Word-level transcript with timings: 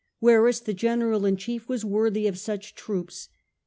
Verus, 0.19 0.59
the 0.59 0.73
general 0.73 1.25
in 1.27 1.37
chief, 1.37 1.69
was 1.69 1.85
worthy 1.85 2.25
of 2.25 2.35
such 2.39 2.73
troops. 2.73 3.29